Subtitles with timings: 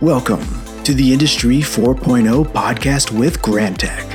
[0.00, 0.42] Welcome
[0.82, 4.10] to the Industry 4.0 podcast with Grantek.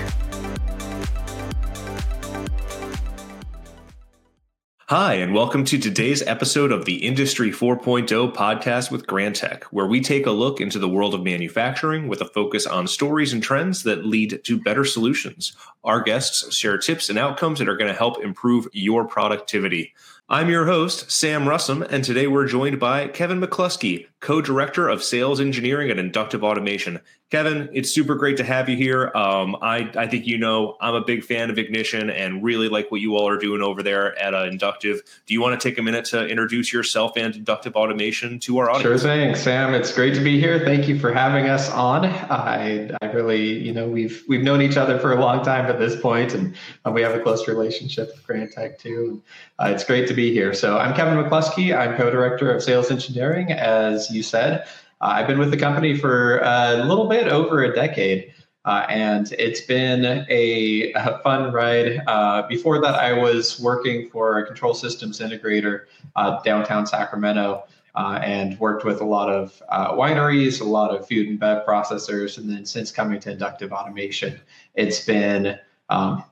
[4.90, 10.02] Hi, and welcome to today's episode of the Industry 4.0 podcast with Grantek, where we
[10.02, 13.84] take a look into the world of manufacturing with a focus on stories and trends
[13.84, 15.56] that lead to better solutions.
[15.86, 19.94] Our guests share tips and outcomes that are going to help improve your productivity.
[20.32, 25.04] I'm your host, Sam Russum, and today we're joined by Kevin McClusky, co director of
[25.04, 27.00] sales engineering at Inductive Automation.
[27.32, 29.12] Kevin, it's super great to have you here.
[29.16, 32.92] Um, I, I think you know I'm a big fan of Ignition and really like
[32.92, 35.02] what you all are doing over there at uh, Inductive.
[35.28, 38.72] Do you want to take a minute to introduce yourself and Inductive Automation to our
[38.72, 39.02] audience?
[39.02, 39.76] Sure thing, Sam.
[39.76, 40.60] It's great to be here.
[40.66, 42.06] Thank you for having us on.
[42.06, 45.78] I, I really, you know, we've we've known each other for a long time at
[45.78, 49.22] this point, and uh, we have a close relationship with Grantek too.
[49.60, 50.54] Uh, it's great to be here.
[50.54, 51.74] So I'm Kevin McClusky.
[51.74, 54.66] I'm co-director of sales engineering, as you said.
[55.00, 58.34] Uh, I've been with the company for a little bit over a decade.
[58.66, 62.02] Uh, and it's been a, a fun ride.
[62.06, 65.86] Uh, before that, I was working for a control systems integrator
[66.18, 67.64] uh, downtown Sacramento
[67.96, 71.66] uh, and worked with a lot of uh, wineries, a lot of food and bev
[71.66, 72.38] processors.
[72.38, 74.42] And then since coming to inductive automation,
[74.76, 75.58] it's been
[75.88, 76.26] um,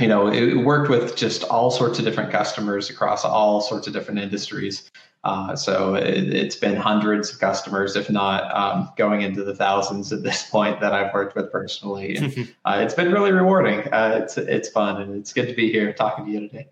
[0.00, 3.92] you know, it worked with just all sorts of different customers across all sorts of
[3.92, 4.90] different industries.
[5.22, 10.12] Uh, so it, has been hundreds of customers, if not um, going into the thousands
[10.12, 12.16] at this point that I've worked with personally.
[12.16, 13.80] And, uh, it's been really rewarding.
[13.92, 16.68] Uh, it's it's fun and it's good to be here talking to you today.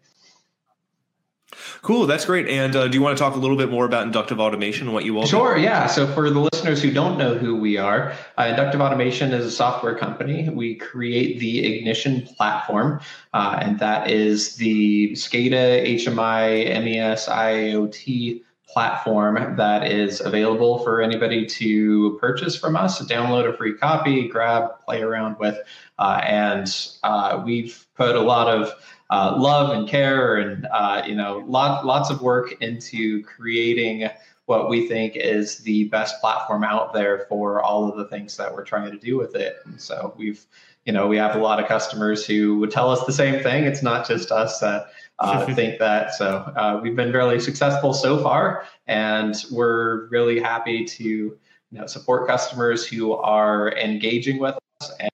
[1.83, 2.49] Cool, that's great.
[2.49, 4.95] And uh, do you want to talk a little bit more about inductive automation and
[4.95, 5.25] what you all?
[5.25, 5.29] Do?
[5.29, 5.87] Sure, yeah.
[5.87, 9.51] So for the listeners who don't know who we are, uh, Inductive Automation is a
[9.51, 10.49] software company.
[10.49, 13.01] We create the Ignition platform,
[13.33, 21.47] uh, and that is the SCADA, HMI, MES, IoT platform that is available for anybody
[21.47, 25.59] to purchase from us, download a free copy, grab, play around with.
[25.99, 28.73] Uh, and uh, we've put a lot of
[29.11, 34.09] uh, love and care and uh, you know lot, lots of work into creating
[34.47, 38.53] what we think is the best platform out there for all of the things that
[38.53, 39.57] we're trying to do with it.
[39.67, 40.45] And so we've
[40.85, 43.65] you know we have a lot of customers who would tell us the same thing.
[43.65, 46.15] It's not just us that uh, think that.
[46.15, 51.39] So uh, we've been really successful so far and we're really happy to you
[51.71, 55.11] know support customers who are engaging with us and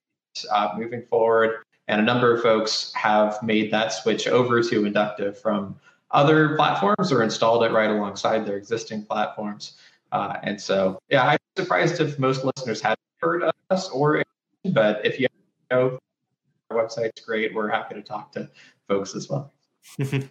[0.50, 5.38] uh, moving forward and a number of folks have made that switch over to Inductive
[5.38, 5.76] from
[6.10, 9.76] other platforms or installed it right alongside their existing platforms.
[10.12, 14.22] Uh, and so, yeah, I'm surprised if most listeners hadn't heard of us or,
[14.66, 15.26] but if you
[15.70, 15.98] know,
[16.70, 17.54] our website's great.
[17.54, 18.48] We're happy to talk to
[18.88, 19.52] folks as well.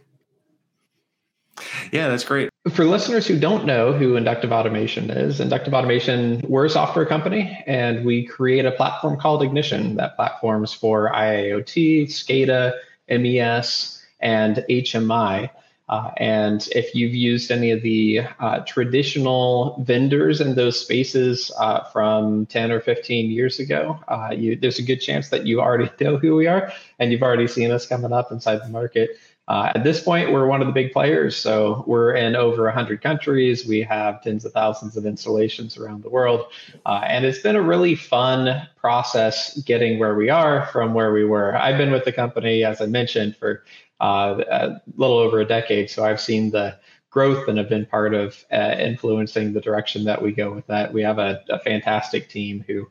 [1.92, 2.50] Yeah, that's great.
[2.72, 7.62] For listeners who don't know who Inductive Automation is, Inductive Automation, we're a software company
[7.68, 12.72] and we create a platform called Ignition that platforms for IIoT, SCADA,
[13.10, 15.50] MES, and HMI.
[15.90, 21.84] Uh, and if you've used any of the uh, traditional vendors in those spaces uh,
[21.92, 25.92] from 10 or 15 years ago, uh, you, there's a good chance that you already
[26.02, 29.20] know who we are and you've already seen us coming up inside the market.
[29.48, 31.36] Uh, at this point, we're one of the big players.
[31.36, 33.66] So we're in over 100 countries.
[33.66, 36.46] We have tens of thousands of installations around the world.
[36.86, 41.26] Uh, and it's been a really fun process getting where we are from where we
[41.26, 41.56] were.
[41.56, 43.64] I've been with the company, as I mentioned, for
[44.00, 45.90] uh, a little over a decade.
[45.90, 46.78] So I've seen the
[47.10, 50.92] growth and have been part of uh, influencing the direction that we go with that.
[50.92, 52.90] We have a, a fantastic team who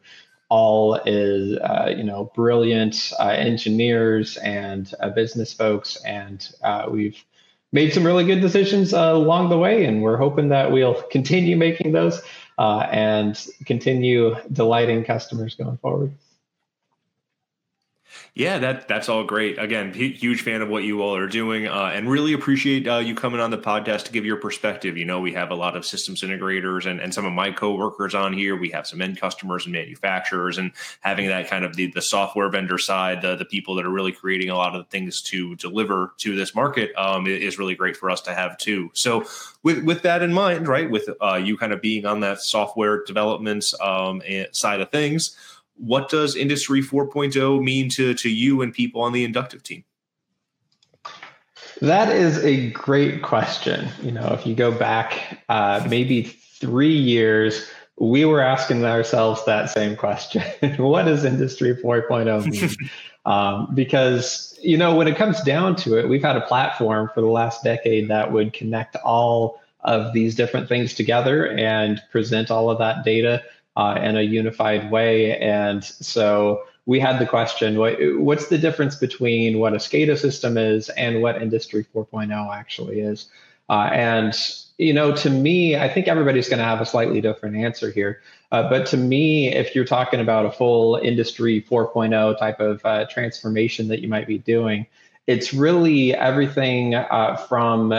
[0.52, 7.24] all is uh, you know brilliant uh, engineers and uh, business folks, and uh, we've
[7.72, 11.56] made some really good decisions uh, along the way, and we're hoping that we'll continue
[11.56, 12.20] making those
[12.58, 16.12] uh, and continue delighting customers going forward.
[18.34, 19.58] Yeah, that that's all great.
[19.58, 23.14] Again, huge fan of what you all are doing, uh, and really appreciate uh, you
[23.14, 24.96] coming on the podcast to give your perspective.
[24.96, 28.14] You know, we have a lot of systems integrators and, and some of my coworkers
[28.14, 28.56] on here.
[28.56, 32.48] We have some end customers and manufacturers, and having that kind of the, the software
[32.48, 35.54] vendor side, the the people that are really creating a lot of the things to
[35.56, 38.90] deliver to this market, um, is really great for us to have too.
[38.94, 39.26] So,
[39.62, 43.04] with with that in mind, right, with uh, you kind of being on that software
[43.04, 44.22] development um,
[44.52, 45.36] side of things
[45.82, 49.84] what does Industry 4.0 mean to, to you and people on the inductive team?
[51.80, 53.88] That is a great question.
[54.00, 57.68] You know, if you go back uh, maybe three years,
[57.98, 60.42] we were asking ourselves that same question
[60.78, 62.90] What does Industry 4.0 mean?
[63.26, 67.20] um, because, you know, when it comes down to it, we've had a platform for
[67.20, 72.70] the last decade that would connect all of these different things together and present all
[72.70, 73.42] of that data
[73.76, 75.38] uh, in a unified way.
[75.38, 80.56] And so we had the question what, what's the difference between what a SCADA system
[80.56, 83.30] is and what Industry 4.0 actually is?
[83.68, 84.34] Uh, and
[84.78, 88.20] you know, to me, I think everybody's going to have a slightly different answer here.
[88.50, 93.06] Uh, but to me, if you're talking about a full Industry 4.0 type of uh,
[93.06, 94.86] transformation that you might be doing,
[95.26, 97.94] it's really everything uh, from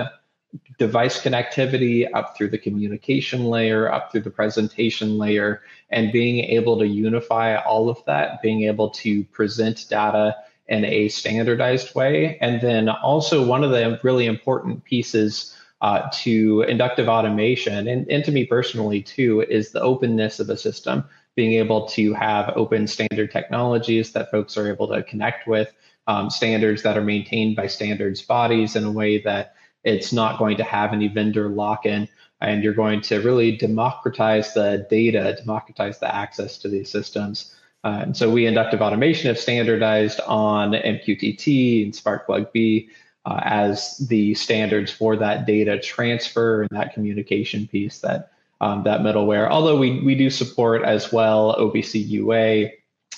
[0.77, 6.77] device connectivity up through the communication layer, up through the presentation layer, and being able
[6.79, 10.35] to unify all of that, being able to present data
[10.67, 12.37] in a standardized way.
[12.39, 18.23] And then also, one of the really important pieces uh, to inductive automation, and, and
[18.23, 21.03] to me personally too, is the openness of the system,
[21.35, 25.73] being able to have open standard technologies that folks are able to connect with,
[26.07, 30.57] um, standards that are maintained by standards bodies in a way that it's not going
[30.57, 32.07] to have any vendor lock in,
[32.41, 37.55] and you're going to really democratize the data, democratize the access to these systems.
[37.83, 42.89] Uh, and so we inductive automation have standardized on MQTT and Sparkplug B
[43.25, 48.31] uh, as the standards for that data transfer and that communication piece, that
[48.61, 49.49] um, that middleware.
[49.49, 52.69] Although we we do support as well OPC UA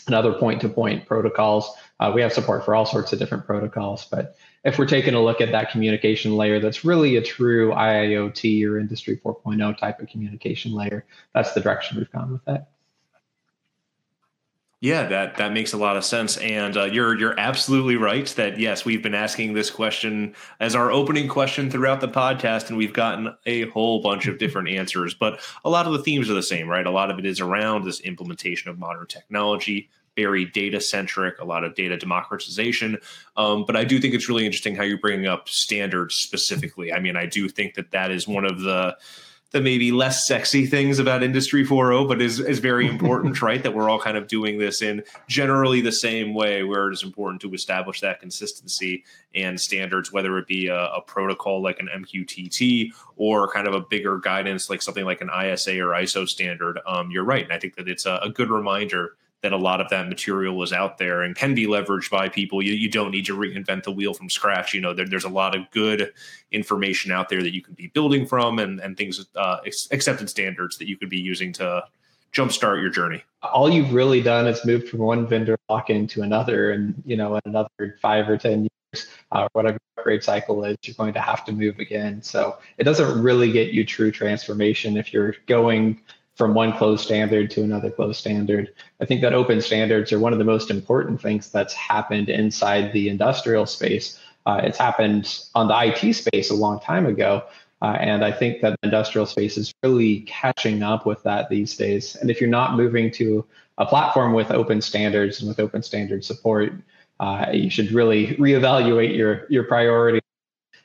[0.07, 1.71] and other point-to-point protocols.
[2.00, 4.35] Uh, we have support for all sorts of different protocols, but
[4.65, 8.79] if we're taking a look at that communication layer, that's really a true IIoT or
[8.79, 11.06] Industry 4.0 type of communication layer.
[11.33, 12.69] That's the direction we've gone with that.
[14.81, 18.59] Yeah, that that makes a lot of sense, and uh, you're you're absolutely right that
[18.59, 22.94] yes, we've been asking this question as our opening question throughout the podcast, and we've
[22.94, 25.13] gotten a whole bunch of different answers.
[25.13, 26.85] But a lot of the themes are the same, right?
[26.85, 31.45] A lot of it is around this implementation of modern technology, very data centric, a
[31.45, 32.97] lot of data democratization.
[33.35, 36.94] Um, but I do think it's really interesting how you're bringing up standards specifically.
[36.94, 38.97] I mean, I do think that that is one of the
[39.51, 43.73] the maybe less sexy things about industry 4.0 but is, is very important right that
[43.73, 47.41] we're all kind of doing this in generally the same way where it is important
[47.41, 52.91] to establish that consistency and standards whether it be a, a protocol like an mqtt
[53.15, 57.09] or kind of a bigger guidance like something like an isa or iso standard um,
[57.09, 59.15] you're right and i think that it's a, a good reminder
[59.45, 62.63] that a lot of that material is out there and can be leveraged by people.
[62.63, 64.74] You, you don't need to reinvent the wheel from scratch.
[64.74, 66.12] You know, there, there's a lot of good
[66.51, 69.57] information out there that you can be building from and, and things, uh,
[69.92, 71.83] accepted standards that you could be using to
[72.33, 73.24] jumpstart your journey.
[73.44, 76.71] All you've really done is moved from one vendor lock in to another.
[76.71, 81.13] And, you know, another five or 10 years, uh, whatever upgrade cycle is, you're going
[81.13, 82.19] to have to move again.
[82.24, 86.01] So it doesn't really get you true transformation if you're going
[86.35, 88.73] from one closed standard to another closed standard.
[89.01, 92.91] I think that open standards are one of the most important things that's happened inside
[92.93, 94.19] the industrial space.
[94.45, 97.43] Uh, it's happened on the IT space a long time ago.
[97.81, 101.75] Uh, and I think that the industrial space is really catching up with that these
[101.75, 102.15] days.
[102.15, 103.45] And if you're not moving to
[103.77, 106.73] a platform with open standards and with open standard support,
[107.19, 110.19] uh, you should really reevaluate your your priority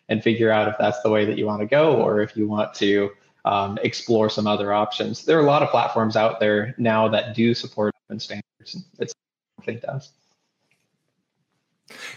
[0.08, 2.48] and figure out if that's the way that you want to go, or if you
[2.48, 3.10] want to
[3.44, 5.24] um, explore some other options.
[5.24, 8.84] There are a lot of platforms out there now that do support open standards.
[8.98, 9.14] It's
[9.58, 10.12] I think does.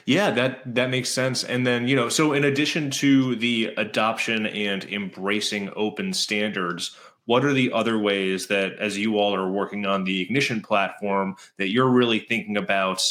[0.05, 1.43] Yeah, that that makes sense.
[1.43, 7.45] And then, you know, so in addition to the adoption and embracing open standards, what
[7.45, 11.69] are the other ways that as you all are working on the ignition platform that
[11.69, 13.01] you're really thinking about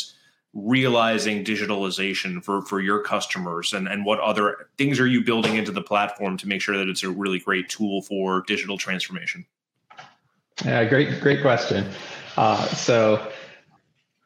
[0.54, 5.72] realizing digitalization for for your customers and and what other things are you building into
[5.72, 9.46] the platform to make sure that it's a really great tool for digital transformation?
[10.64, 11.88] Yeah great great question.
[12.36, 13.32] Uh, so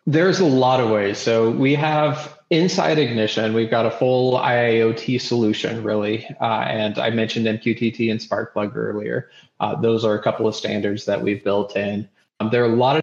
[0.06, 1.18] there's a lot of ways.
[1.18, 6.26] So we have inside ignition we've got a full iiot solution really.
[6.40, 9.30] Uh, and i mentioned mqtt and sparkplug earlier.
[9.60, 12.08] Uh, those are a couple of standards that we've built in.
[12.40, 13.02] Um, there are a lot of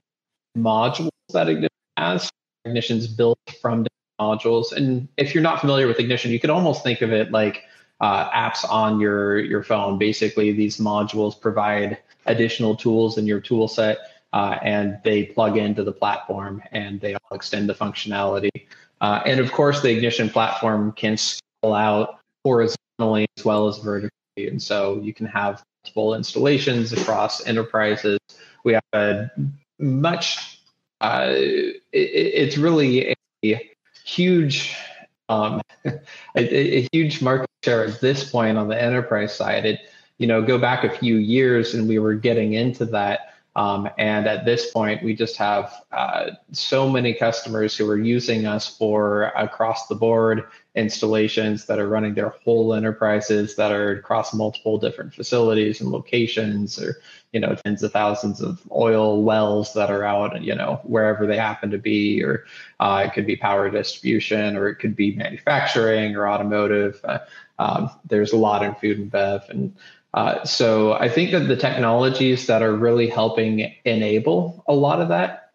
[0.58, 2.30] modules that ignition has
[2.66, 3.86] Ignition's built from
[4.20, 4.72] modules.
[4.72, 7.64] And if you're not familiar with Ignition, you could almost think of it like
[8.02, 9.98] uh, apps on your your phone.
[9.98, 13.98] Basically, these modules provide additional tools in your tool set,
[14.34, 18.52] uh, and they plug into the platform and they all extend the functionality.
[19.02, 24.12] Uh, and of course, the Ignition platform can scale out horizontally as well as vertically,
[24.38, 28.20] and so you can have multiple installations across enterprises.
[28.64, 29.30] We have a
[29.80, 30.62] much
[31.04, 33.12] uh, it, it's really
[33.44, 33.72] a
[34.06, 34.76] huge
[35.30, 36.00] um, a,
[36.36, 39.66] a, huge market share at this point on the enterprise side.
[39.66, 39.82] It
[40.18, 43.34] you know go back a few years and we were getting into that.
[43.56, 48.48] Um, and at this point, we just have uh, so many customers who are using
[48.48, 50.46] us for across the board
[50.76, 56.82] installations that are running their whole enterprises that are across multiple different facilities and locations
[56.82, 56.98] or
[57.32, 61.38] you know tens of thousands of oil wells that are out you know wherever they
[61.38, 62.46] happen to be or
[62.80, 67.20] uh, it could be power distribution or it could be manufacturing or automotive uh,
[67.60, 69.76] um, there's a lot in food and bev and
[70.16, 75.08] uh, so I think that the technologies that are really helping enable a lot of
[75.10, 75.52] that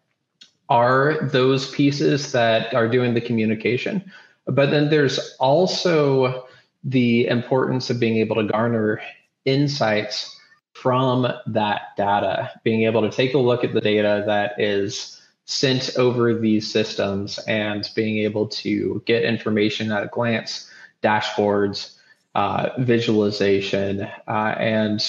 [0.67, 4.11] are those pieces that are doing the communication.
[4.49, 6.45] But then there's also
[6.83, 9.01] the importance of being able to garner
[9.45, 10.35] insights
[10.73, 15.97] from that data, being able to take a look at the data that is sent
[15.97, 20.69] over these systems and being able to get information at a glance,
[21.03, 21.95] dashboards,
[22.35, 25.01] uh, visualization, uh, and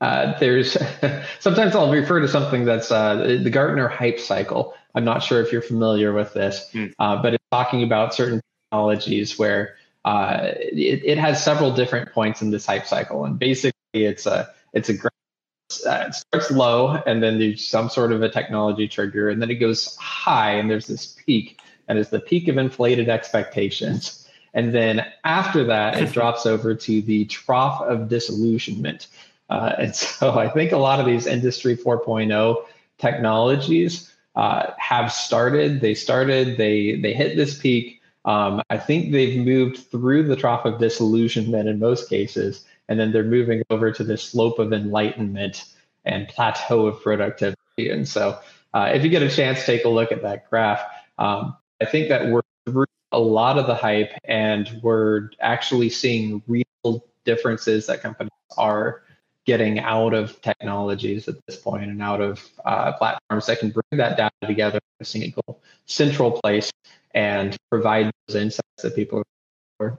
[0.00, 0.76] uh, there's
[1.40, 4.74] sometimes I'll refer to something that's uh, the Gartner hype cycle.
[4.94, 6.92] I'm not sure if you're familiar with this, mm.
[6.98, 8.40] but it's talking about certain
[8.70, 13.72] technologies where uh, it, it, has several different points in this hype cycle, and basically
[13.92, 18.86] it's a it's a it starts low, and then there's some sort of a technology
[18.86, 21.58] trigger, and then it goes high, and there's this peak,
[21.88, 27.02] and it's the peak of inflated expectations and then after that, it drops over to
[27.02, 29.06] the trough of disillusionment.
[29.50, 32.64] Uh, and so I think a lot of these Industry 4.0
[32.98, 35.80] technologies uh, have started.
[35.80, 37.95] They started, they, they hit this peak.
[38.26, 43.12] Um, I think they've moved through the trough of disillusionment in most cases, and then
[43.12, 45.64] they're moving over to the slope of enlightenment
[46.04, 47.56] and plateau of productivity.
[47.78, 48.38] And so
[48.74, 50.82] uh, if you get a chance, take a look at that graph.
[51.18, 56.42] Um, I think that we're through a lot of the hype and we're actually seeing
[56.46, 59.02] real differences that companies are
[59.44, 63.98] getting out of technologies at this point and out of uh, platforms that can bring
[63.98, 66.72] that data together in a single central place
[67.16, 69.24] and provide those insights that people
[69.80, 69.98] are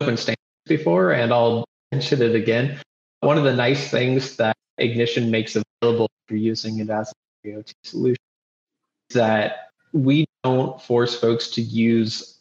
[0.00, 2.80] open standards before and I'll mention it again.
[3.20, 7.12] One of the nice things that Ignition makes available for using it as
[7.44, 8.16] a IoT solution
[9.10, 12.38] is that we don't force folks to use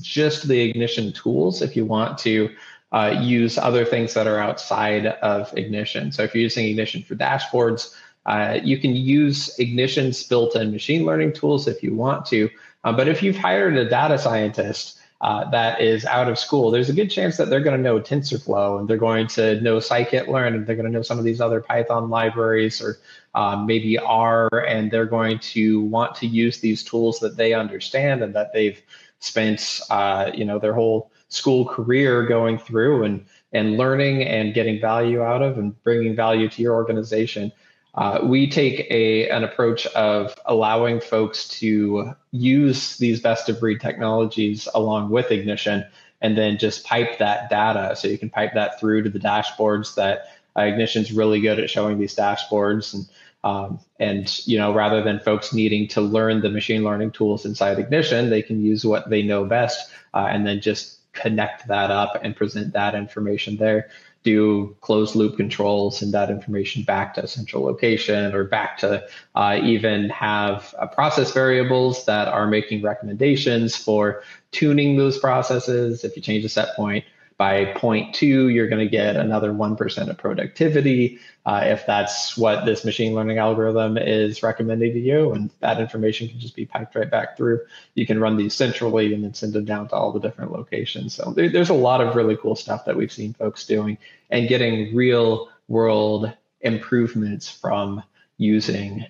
[0.00, 2.54] just the ignition tools if you want to
[2.92, 6.12] uh, use other things that are outside of ignition.
[6.12, 7.94] So if you're using ignition for dashboards,
[8.26, 12.48] uh, you can use ignition's built-in machine learning tools if you want to.
[12.86, 16.88] Uh, but if you've hired a data scientist uh, that is out of school, there's
[16.88, 20.54] a good chance that they're going to know TensorFlow and they're going to know scikit-learn
[20.54, 22.98] and they're going to know some of these other Python libraries or
[23.34, 28.22] um, maybe R, and they're going to want to use these tools that they understand
[28.22, 28.80] and that they've
[29.18, 34.80] spent, uh, you know, their whole school career going through and and learning and getting
[34.80, 37.50] value out of and bringing value to your organization.
[37.96, 43.80] Uh, we take a an approach of allowing folks to use these best of breed
[43.80, 45.84] technologies along with Ignition,
[46.20, 47.96] and then just pipe that data.
[47.96, 50.26] So you can pipe that through to the dashboards that
[50.56, 53.08] uh, Ignition's really good at showing these dashboards, and
[53.44, 57.78] um, and you know rather than folks needing to learn the machine learning tools inside
[57.78, 62.18] Ignition, they can use what they know best, uh, and then just connect that up
[62.22, 63.88] and present that information there
[64.26, 69.06] do closed loop controls send that information back to a central location or back to
[69.36, 76.02] uh, even have uh, process variables that are making recommendations for tuning those processes.
[76.02, 77.04] If you change a set point,
[77.38, 82.64] by point two, you're going to get another 1% of productivity uh, if that's what
[82.64, 85.32] this machine learning algorithm is recommending to you.
[85.32, 87.60] And that information can just be piped right back through.
[87.94, 91.14] You can run these centrally and then send them down to all the different locations.
[91.14, 93.98] So there, there's a lot of really cool stuff that we've seen folks doing
[94.30, 98.02] and getting real world improvements from
[98.38, 99.06] using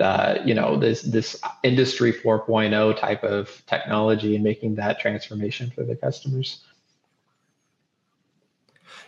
[0.00, 5.84] uh, you know this this industry 4.0 type of technology and making that transformation for
[5.84, 6.62] the customers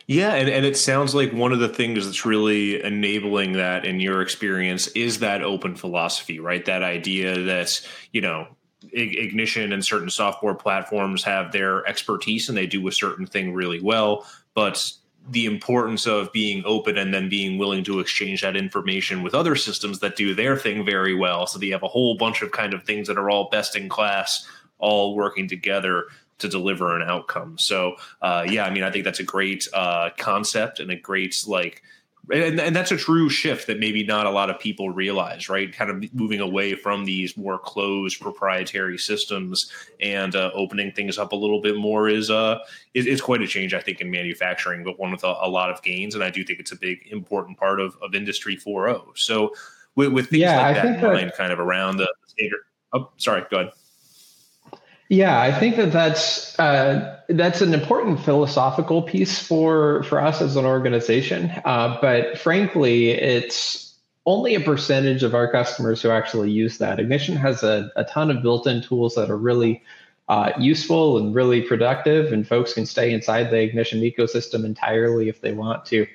[0.08, 4.00] yeah, and, and it sounds like one of the things that's really enabling that in
[4.00, 6.64] your experience is that open philosophy, right?
[6.64, 8.48] That idea that, you know,
[8.90, 13.82] Ignition and certain software platforms have their expertise and they do a certain thing really
[13.82, 14.24] well,
[14.54, 14.90] but
[15.28, 19.56] the importance of being open and then being willing to exchange that information with other
[19.56, 21.46] systems that do their thing very well.
[21.46, 23.76] So that you have a whole bunch of kind of things that are all best
[23.76, 24.48] in class,
[24.78, 26.06] all working together
[26.38, 27.58] to deliver an outcome.
[27.58, 31.44] So uh, yeah, I mean, I think that's a great uh, concept and a great
[31.46, 31.82] like
[32.30, 35.72] and, and that's a true shift that maybe not a lot of people realize, right?
[35.72, 41.32] Kind of moving away from these more closed proprietary systems and uh, opening things up
[41.32, 42.58] a little bit more is uh
[42.94, 45.70] is, is, quite a change, I think, in manufacturing, but one with a, a, lot
[45.70, 46.14] of gains.
[46.14, 49.16] And I do think it's a big important part of, of Industry 4.0.
[49.16, 49.54] So
[49.94, 52.60] with, with things yeah, like I that in mind, that, kind of around the standard.
[52.92, 53.72] Oh, sorry, go ahead.
[55.08, 60.56] Yeah, I think that that's uh, that's an important philosophical piece for for us as
[60.56, 61.50] an organization.
[61.64, 63.96] Uh, but frankly, it's
[64.26, 67.00] only a percentage of our customers who actually use that.
[67.00, 69.82] Ignition has a, a ton of built-in tools that are really
[70.28, 75.40] uh, useful and really productive, and folks can stay inside the Ignition ecosystem entirely if
[75.40, 76.06] they want to.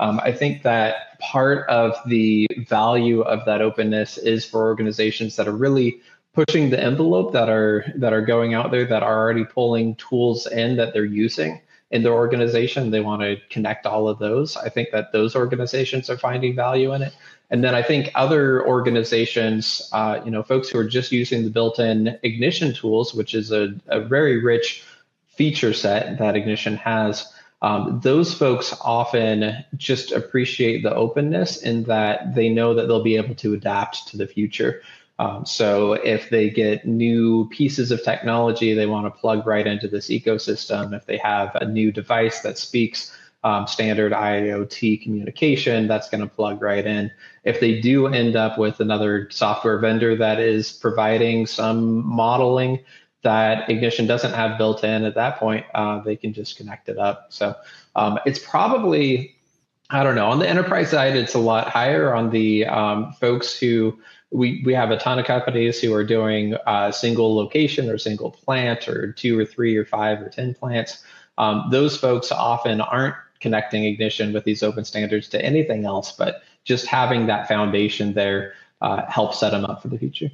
[0.00, 5.46] Um, I think that part of the value of that openness is for organizations that
[5.46, 6.00] are really
[6.46, 10.46] pushing the envelope that are that are going out there that are already pulling tools
[10.46, 12.90] in that they're using in their organization.
[12.90, 14.56] They want to connect all of those.
[14.56, 17.14] I think that those organizations are finding value in it.
[17.50, 21.50] And then i think other organizations uh, you know folks who are just using the
[21.50, 24.84] built-in ignition tools which is a, a very rich
[25.26, 27.32] feature set that ignition has
[27.62, 33.16] um, those folks often just appreciate the openness in that they know that they'll be
[33.16, 34.80] able to adapt to the future
[35.20, 39.86] um, so if they get new pieces of technology, they want to plug right into
[39.86, 40.96] this ecosystem.
[40.96, 46.26] If they have a new device that speaks um, standard IoT communication, that's going to
[46.26, 47.10] plug right in.
[47.44, 52.82] If they do end up with another software vendor that is providing some modeling
[53.22, 56.96] that Ignition doesn't have built in at that point, uh, they can just connect it
[56.96, 57.26] up.
[57.28, 57.54] So
[57.94, 59.36] um, it's probably,
[59.90, 62.14] I don't know, on the enterprise side, it's a lot higher.
[62.14, 63.98] On the um, folks who
[64.30, 68.30] we we have a ton of companies who are doing a single location or single
[68.30, 71.02] plant or two or three or five or ten plants.
[71.38, 76.42] Um, those folks often aren't connecting ignition with these open standards to anything else, but
[76.64, 80.30] just having that foundation there uh, helps set them up for the future.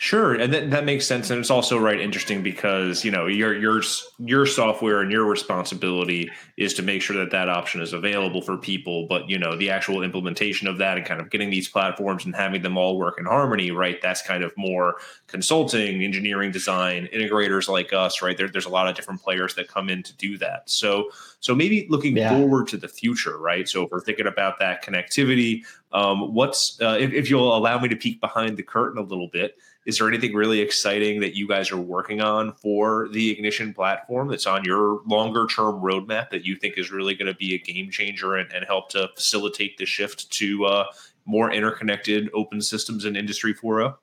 [0.00, 3.58] Sure, and that, that makes sense, and it's also right interesting because you know your
[3.58, 3.82] your
[4.20, 8.56] your software and your responsibility is to make sure that that option is available for
[8.56, 9.08] people.
[9.08, 12.36] But you know the actual implementation of that and kind of getting these platforms and
[12.36, 14.00] having them all work in harmony, right?
[14.00, 18.36] That's kind of more consulting, engineering, design, integrators like us, right?
[18.36, 20.70] There, there's a lot of different players that come in to do that.
[20.70, 22.30] So so maybe looking yeah.
[22.30, 23.68] forward to the future, right?
[23.68, 27.88] So if we're thinking about that connectivity, um, what's uh, if, if you'll allow me
[27.88, 29.56] to peek behind the curtain a little bit
[29.88, 34.28] is there anything really exciting that you guys are working on for the Ignition platform
[34.28, 37.58] that's on your longer term roadmap that you think is really going to be a
[37.58, 40.84] game changer and, and help to facilitate the shift to uh,
[41.24, 43.96] more interconnected open systems in Industry 4.0?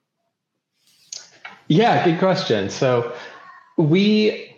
[1.68, 2.72] Yeah, good question.
[2.72, 3.14] So
[3.78, 4.55] we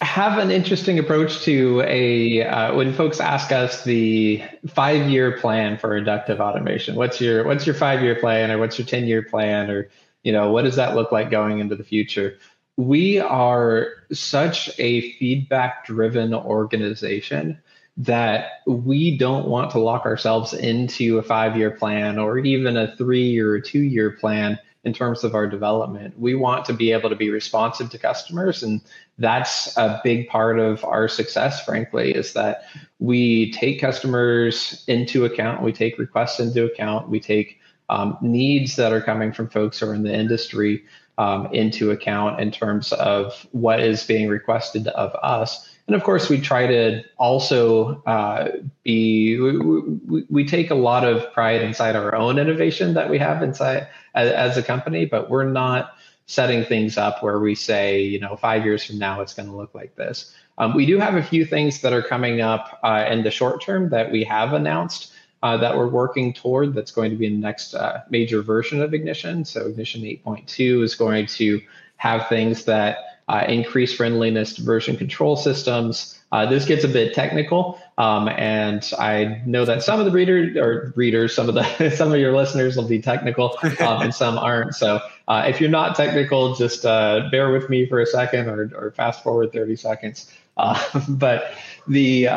[0.00, 5.76] have an interesting approach to a uh, when folks ask us the five year plan
[5.78, 6.94] for inductive automation.
[6.94, 9.88] What's your what's your five year plan or what's your ten year plan or
[10.22, 12.38] you know what does that look like going into the future
[12.78, 17.60] we are such a feedback driven organization
[17.96, 22.94] that we don't want to lock ourselves into a five year plan or even a
[22.96, 26.18] three-year or two year plan in terms of our development.
[26.18, 28.62] We want to be able to be responsive to customers.
[28.62, 28.80] And
[29.18, 32.62] that's a big part of our success, frankly, is that
[32.98, 37.58] we take customers into account, we take requests into account, we take
[37.90, 40.84] um, needs that are coming from folks who are in the industry
[41.18, 45.68] um, into account in terms of what is being requested of us.
[45.88, 48.48] And of course, we try to also uh,
[48.84, 53.42] be, we, we, take a lot of pride inside our own innovation that we have
[53.42, 53.88] inside
[54.18, 55.94] as, as a company, but we're not
[56.26, 59.56] setting things up where we say, you know, five years from now, it's going to
[59.56, 60.34] look like this.
[60.58, 63.62] Um, we do have a few things that are coming up uh, in the short
[63.62, 67.36] term that we have announced uh, that we're working toward that's going to be the
[67.36, 69.44] next uh, major version of Ignition.
[69.44, 71.62] So Ignition 8.2 is going to
[71.96, 76.17] have things that uh, increase friendliness to version control systems.
[76.30, 80.56] Uh, this gets a bit technical, um, and I know that some of the readers
[80.56, 84.36] or readers, some of the some of your listeners will be technical, um, and some
[84.36, 84.74] aren't.
[84.74, 88.70] So uh, if you're not technical, just uh, bear with me for a second, or,
[88.74, 90.32] or fast forward 30 seconds.
[91.08, 91.54] but
[91.86, 92.28] the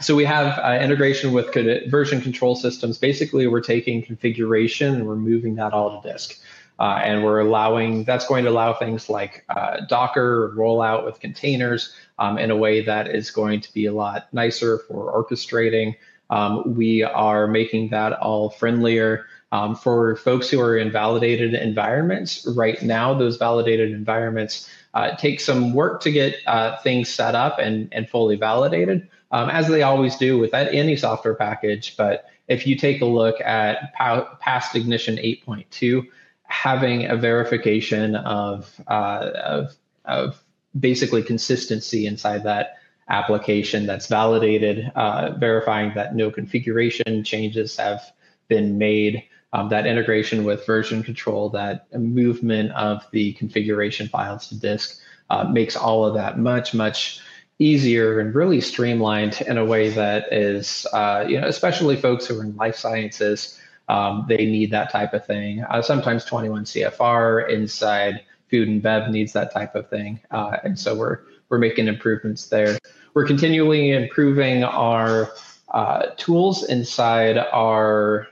[0.00, 1.54] so we have uh, integration with
[1.88, 2.98] version control systems.
[2.98, 6.38] Basically, we're taking configuration and we're moving that all to disk.
[6.78, 11.94] Uh, and we're allowing, that's going to allow things like uh, Docker rollout with containers
[12.18, 15.94] um, in a way that is going to be a lot nicer for orchestrating.
[16.30, 22.46] Um, we are making that all friendlier um, for folks who are in validated environments.
[22.46, 27.58] Right now, those validated environments uh, take some work to get uh, things set up
[27.58, 29.08] and, and fully validated.
[29.30, 31.96] um, as they always do with any software package.
[31.96, 36.06] But if you take a look at past Ignition 8.2,
[36.44, 39.74] having a verification of, uh, of,
[40.04, 40.42] of
[40.78, 42.76] basically consistency inside that
[43.08, 48.02] application that's validated, uh, verifying that no configuration changes have
[48.48, 54.58] been made, um, that integration with version control, that movement of the configuration files to
[54.58, 57.20] disk uh, makes all of that much, much
[57.58, 62.38] easier and really streamlined in a way that is, uh, you know, especially folks who
[62.38, 63.58] are in life sciences,
[63.88, 65.62] um, they need that type of thing.
[65.62, 70.78] Uh, sometimes 21 CFR inside food and bev needs that type of thing, uh, and
[70.78, 72.78] so we're we're making improvements there.
[73.14, 75.32] We're continually improving our
[75.72, 78.28] uh, tools inside our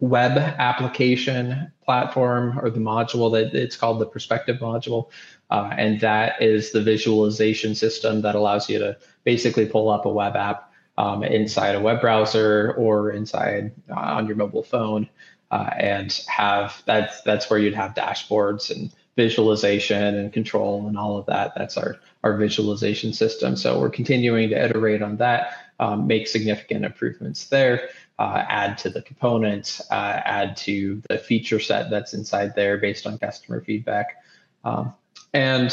[0.00, 5.10] web application platform or the module that it's called the perspective module.
[5.50, 10.08] Uh, and that is the visualization system that allows you to basically pull up a
[10.08, 15.08] web app um, inside a web browser or inside uh, on your mobile phone
[15.50, 21.18] uh, and have that's that's where you'd have dashboards and visualization and control and all
[21.18, 21.52] of that.
[21.56, 23.56] That's our our visualization system.
[23.56, 27.88] So we're continuing to iterate on that, um, make significant improvements there
[28.20, 33.06] uh, add to the components, uh, add to the feature set that's inside there based
[33.06, 34.22] on customer feedback.
[34.62, 34.92] Um,
[35.32, 35.72] and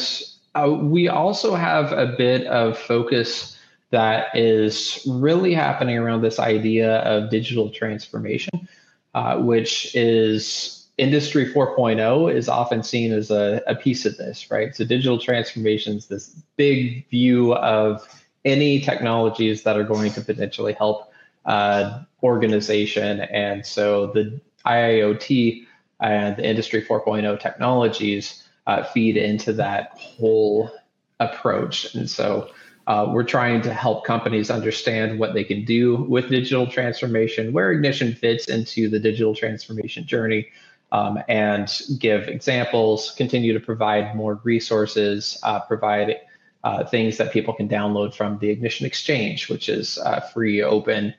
[0.55, 6.99] uh, we also have a bit of focus that is really happening around this idea
[6.99, 8.67] of digital transformation,
[9.13, 14.75] uh, which is industry 4.0 is often seen as a, a piece of this, right?
[14.75, 18.07] So digital transformation is this big view of
[18.45, 21.11] any technologies that are going to potentially help
[21.45, 23.21] uh, organization.
[23.21, 25.65] And so the IIoT
[25.99, 30.71] and the Industry 4.0 technologies uh, feed into that whole
[31.19, 31.93] approach.
[31.95, 32.49] And so
[32.87, 37.71] uh, we're trying to help companies understand what they can do with digital transformation, where
[37.71, 40.47] Ignition fits into the digital transformation journey,
[40.91, 46.17] um, and give examples, continue to provide more resources, uh, provide
[46.63, 51.13] uh, things that people can download from the Ignition Exchange, which is a free, open,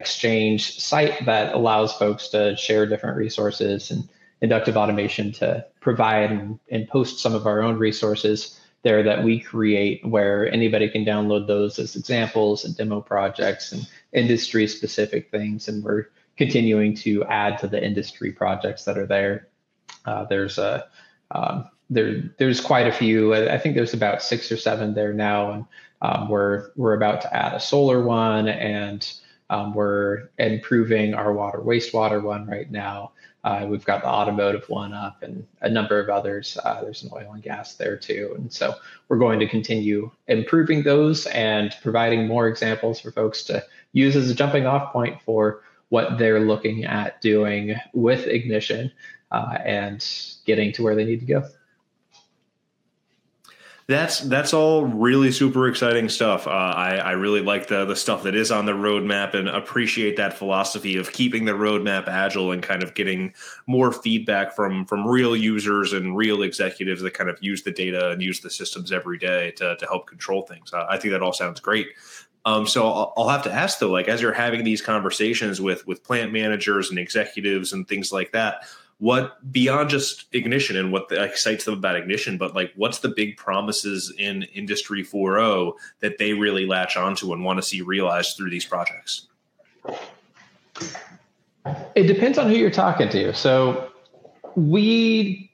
[0.00, 4.08] exchange site that allows folks to share different resources and
[4.40, 9.40] inductive automation to provide and, and post some of our own resources there that we
[9.40, 15.68] create where anybody can download those as examples and demo projects and industry specific things.
[15.68, 19.48] And we're continuing to add to the industry projects that are there
[20.04, 20.86] uh, there's a
[21.30, 25.52] um, there there's quite a few i think there's about six or seven there now
[25.52, 25.64] and
[26.02, 29.16] um, we're we're about to add a solar one and
[29.50, 33.12] um, we're improving our water wastewater one right now.
[33.44, 36.58] Uh, we've got the automotive one up and a number of others.
[36.64, 38.34] Uh, there's an oil and gas there too.
[38.36, 38.74] And so
[39.08, 44.28] we're going to continue improving those and providing more examples for folks to use as
[44.28, 48.92] a jumping off point for what they're looking at doing with ignition
[49.30, 50.06] uh, and
[50.44, 51.44] getting to where they need to go.
[53.88, 56.48] That's that's all really super exciting stuff.
[56.48, 60.16] Uh, I I really like the the stuff that is on the roadmap and appreciate
[60.16, 63.32] that philosophy of keeping the roadmap agile and kind of getting
[63.68, 68.10] more feedback from from real users and real executives that kind of use the data
[68.10, 70.72] and use the systems every day to to help control things.
[70.72, 71.86] Uh, I think that all sounds great.
[72.46, 75.86] Um, so I'll, I'll, have to ask though, like as you're having these conversations with
[75.86, 78.64] with plant managers and executives and things like that
[78.98, 83.36] what beyond just ignition and what excites them about ignition but like what's the big
[83.36, 88.48] promises in industry 4.0 that they really latch onto and want to see realized through
[88.48, 89.26] these projects?
[91.94, 93.34] It depends on who you're talking to.
[93.34, 93.92] So
[94.54, 95.50] we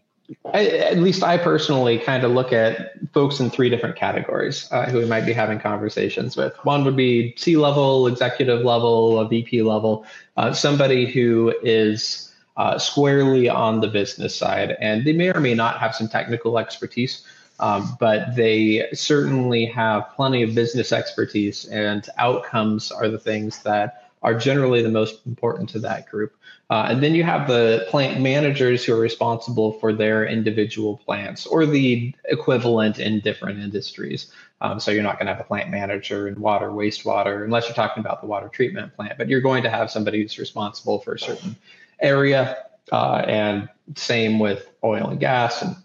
[0.55, 4.99] at least i personally kind of look at folks in three different categories uh, who
[4.99, 9.63] we might be having conversations with one would be c level executive level a vp
[9.63, 10.05] level
[10.37, 14.77] uh, somebody who is uh, squarely on the business side.
[14.81, 17.25] And they may or may not have some technical expertise,
[17.61, 24.02] um, but they certainly have plenty of business expertise, and outcomes are the things that
[24.23, 26.35] are generally the most important to that group.
[26.71, 31.45] Uh, and then you have the plant managers who are responsible for their individual plants
[31.45, 34.33] or the equivalent in different industries.
[34.63, 37.75] Um, so you're not going to have a plant manager in water, wastewater, unless you're
[37.75, 41.15] talking about the water treatment plant, but you're going to have somebody who's responsible for
[41.15, 41.57] a certain
[42.01, 42.57] area,
[42.91, 45.63] uh, and same with oil and gas.
[45.63, 45.77] And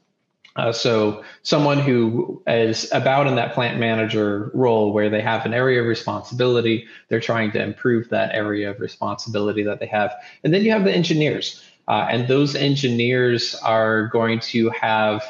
[0.58, 5.54] uh, so, someone who is about in that plant manager role where they have an
[5.54, 10.12] area of responsibility, they're trying to improve that area of responsibility that they have.
[10.43, 15.24] And then you have the engineers, uh, and those engineers are going to have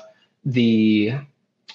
[0.45, 1.13] the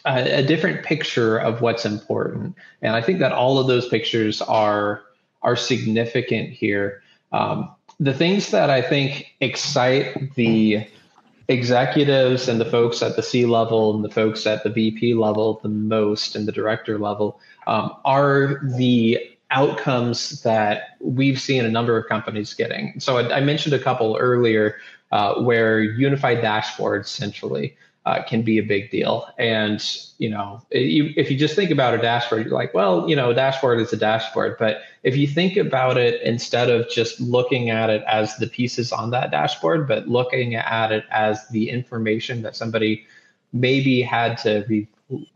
[0.07, 2.57] a, a different picture of what's important.
[2.81, 5.03] And I think that all of those pictures are
[5.43, 7.03] are significant here.
[7.33, 10.87] Um, the things that I think excite the
[11.48, 15.61] executives and the folks at the C level and the folks at the VP level
[15.62, 19.18] the most and the director level um, are the
[19.50, 22.98] outcomes that we've seen a number of companies getting.
[22.98, 24.76] So I, I mentioned a couple earlier
[25.11, 29.29] uh, where unified dashboards essentially uh, can be a big deal.
[29.38, 29.85] And
[30.19, 33.31] you know, you, if you just think about a dashboard, you're like, well, you know,
[33.31, 34.57] a dashboard is a dashboard.
[34.59, 38.93] But if you think about it instead of just looking at it as the pieces
[38.93, 43.07] on that dashboard, but looking at it as the information that somebody
[43.53, 44.88] maybe had to, re,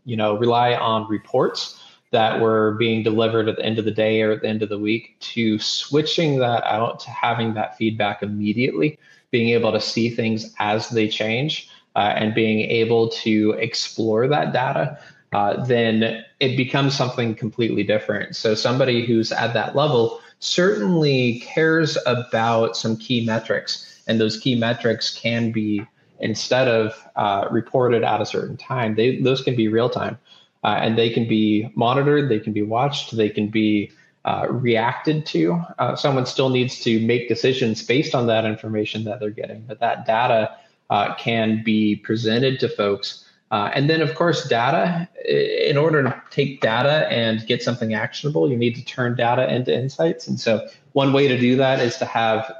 [0.05, 4.21] you know, rely on reports that were being delivered at the end of the day
[4.21, 8.23] or at the end of the week to switching that out to having that feedback
[8.23, 8.97] immediately,
[9.31, 14.53] being able to see things as they change uh, and being able to explore that
[14.53, 14.99] data,
[15.33, 18.35] uh, then it becomes something completely different.
[18.35, 24.55] So somebody who's at that level certainly cares about some key metrics, and those key
[24.55, 25.85] metrics can be
[26.19, 30.19] instead of uh, reported at a certain time, they those can be real time,
[30.63, 33.91] uh, and they can be monitored, they can be watched, they can be
[34.25, 35.59] uh, reacted to.
[35.79, 39.79] Uh, someone still needs to make decisions based on that information that they're getting, but
[39.79, 40.55] that data
[40.89, 43.23] uh, can be presented to folks.
[43.49, 45.07] Uh, and then, of course, data.
[45.25, 49.73] In order to take data and get something actionable, you need to turn data into
[49.73, 50.27] insights.
[50.27, 52.51] And so, one way to do that is to have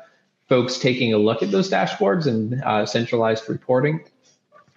[0.48, 4.02] folks taking a look at those dashboards and uh, centralized reporting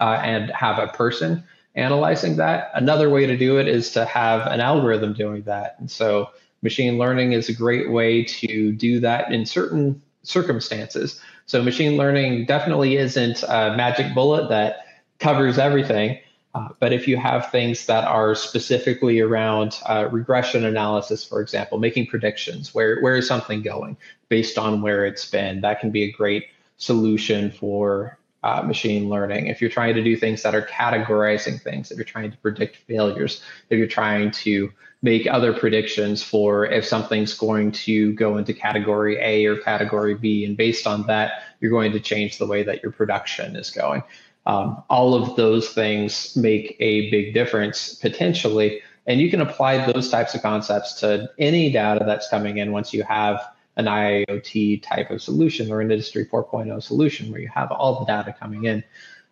[0.01, 1.45] uh, and have a person
[1.77, 2.73] analyzing that.
[2.75, 5.77] Another way to do it is to have an algorithm doing that.
[5.79, 6.31] And so,
[6.63, 11.21] machine learning is a great way to do that in certain circumstances.
[11.51, 14.87] So machine learning definitely isn't a magic bullet that
[15.19, 16.21] covers everything.
[16.55, 21.79] Uh, but if you have things that are specifically around uh, regression analysis, for example,
[21.79, 23.97] making predictions, where where is something going
[24.29, 26.45] based on where it's been, that can be a great
[26.77, 29.49] solution for uh, machine learning.
[29.49, 32.77] If you're trying to do things that are categorizing things, if you're trying to predict
[32.77, 34.71] failures, if you're trying to
[35.03, 40.45] make other predictions for if something's going to go into category A or category B.
[40.45, 44.03] And based on that, you're going to change the way that your production is going.
[44.47, 48.83] Um, all of those things make a big difference potentially.
[49.07, 52.93] And you can apply those types of concepts to any data that's coming in once
[52.93, 53.41] you have
[53.77, 58.07] an IoT type of solution or an Industry 4.0 solution where you have all the
[58.07, 58.85] data coming in.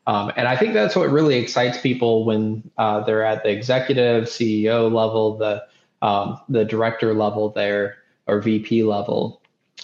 [0.09, 4.25] Um, and I think that's what really excites people when uh, they're at the executive
[4.25, 5.63] CEO level, the
[6.01, 9.43] um, the director level there, or VP level.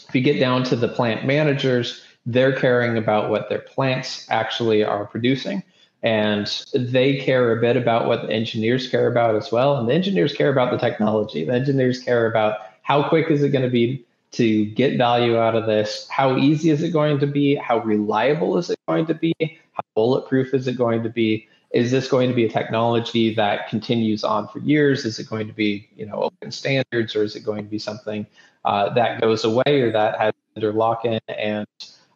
[0.08, 4.82] If you get down to the plant managers, they're caring about what their plants actually
[4.82, 5.62] are producing.
[6.02, 9.76] And they care a bit about what the engineers care about as well.
[9.76, 11.44] And the engineers care about the technology.
[11.44, 15.54] The engineers care about how quick is it going to be to get value out
[15.54, 16.06] of this?
[16.10, 17.54] How easy is it going to be?
[17.54, 19.34] How reliable is it going to be?
[19.72, 21.48] How bulletproof is it going to be?
[21.70, 25.04] Is this going to be a technology that continues on for years?
[25.04, 27.78] Is it going to be, you know, open standards, or is it going to be
[27.78, 28.26] something
[28.64, 31.66] uh, that goes away or that has under lock-in and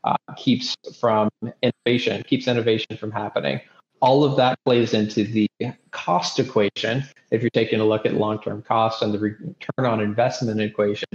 [0.04, 1.28] uh, keeps from
[1.62, 3.60] innovation, keeps innovation from happening?
[4.00, 5.50] All of that plays into the
[5.90, 7.02] cost equation.
[7.32, 11.08] If you're taking a look at long-term costs and the return on investment equation,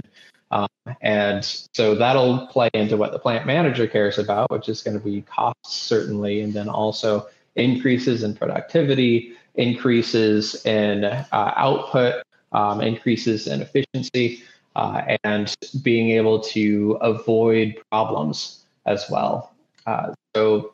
[0.54, 0.68] um,
[1.00, 5.04] and so that'll play into what the plant manager cares about, which is going to
[5.04, 13.48] be costs, certainly, and then also increases in productivity, increases in uh, output, um, increases
[13.48, 14.44] in efficiency,
[14.76, 19.52] uh, and being able to avoid problems as well.
[19.86, 20.72] Uh, so,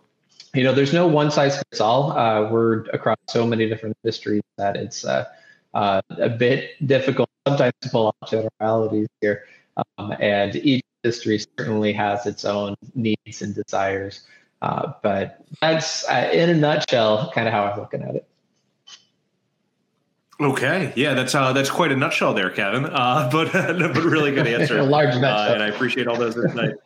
[0.52, 2.12] you know, there's no one size fits all.
[2.12, 5.24] Uh, we're across so many different industries that it's uh,
[5.72, 9.44] uh, a bit difficult sometimes to pull off generalities here.
[9.98, 14.22] Um, and each industry certainly has its own needs and desires.
[14.62, 18.26] Uh, but that's, uh, in a nutshell, kind of how I'm looking at it.
[20.40, 22.86] Okay, yeah, that's uh, that's quite a nutshell there, Kevin.
[22.86, 26.36] Uh, but but really good answer, a large nutshell, uh, and I appreciate all those
[26.36, 26.78] insights.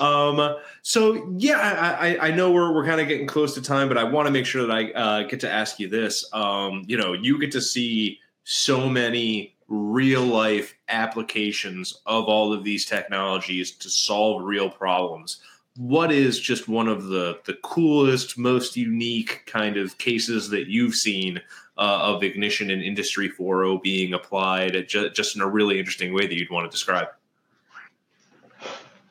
[0.00, 3.96] um, so yeah, I, I know we're we're kind of getting close to time, but
[3.96, 6.28] I want to make sure that I uh, get to ask you this.
[6.32, 12.64] Um, you know, you get to see so many real life applications of all of
[12.64, 15.40] these technologies to solve real problems
[15.76, 20.94] what is just one of the the coolest most unique kind of cases that you've
[20.94, 21.40] seen
[21.76, 26.26] uh, of ignition in industry 4.0 being applied just, just in a really interesting way
[26.26, 27.08] that you'd want to describe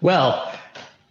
[0.02, 0.52] well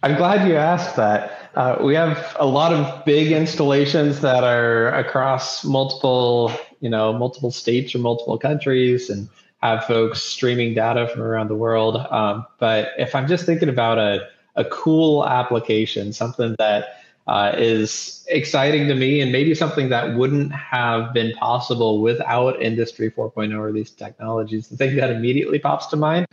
[0.03, 1.49] I'm glad you asked that.
[1.55, 7.51] Uh, we have a lot of big installations that are across multiple, you know, multiple
[7.51, 9.29] states or multiple countries, and
[9.61, 11.97] have folks streaming data from around the world.
[11.97, 18.25] Um, but if I'm just thinking about a a cool application, something that uh, is
[18.29, 23.71] exciting to me, and maybe something that wouldn't have been possible without Industry 4.0 or
[23.71, 24.67] these technologies.
[24.69, 26.25] The thing that immediately pops to mind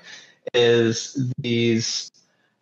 [0.54, 2.10] is these.